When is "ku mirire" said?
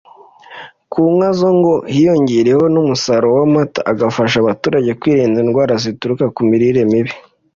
6.35-6.81